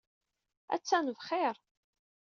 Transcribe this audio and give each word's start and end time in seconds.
Ha-t-an 0.71 1.07
bxir. 1.17 1.55